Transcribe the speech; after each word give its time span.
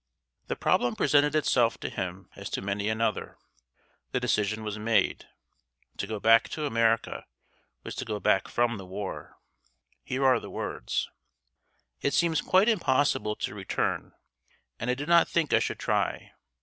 The 0.47 0.55
problem 0.55 0.95
presented 0.95 1.35
itself 1.35 1.77
to 1.81 1.87
him 1.87 2.27
as 2.35 2.49
to 2.49 2.61
many 2.63 2.89
another. 2.89 3.37
The 4.13 4.19
decision 4.19 4.63
was 4.63 4.79
made. 4.79 5.27
To 5.97 6.07
go 6.07 6.19
back 6.19 6.49
to 6.57 6.65
America 6.65 7.27
was 7.83 7.93
to 7.97 8.05
go 8.05 8.19
back 8.19 8.47
from 8.47 8.77
the 8.79 8.85
war. 8.87 9.37
Here 10.03 10.25
are 10.25 10.39
the 10.39 10.49
words: 10.49 11.07
"It 12.01 12.15
seems 12.15 12.41
quite 12.41 12.67
impossible 12.67 13.35
to 13.35 13.53
return, 13.53 14.13
and 14.79 14.89
I 14.89 14.95
do 14.95 15.05
not 15.05 15.27
think 15.29 15.53
I 15.53 15.59
should 15.59 15.77
try. 15.77 16.31